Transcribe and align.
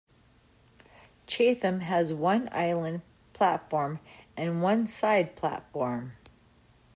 Chatham 1.27 1.81
has 1.81 2.11
one 2.11 2.49
island 2.51 3.03
platform 3.33 3.99
and 4.35 4.59
one 4.63 4.87
side 4.87 5.35
platform. 5.35 6.13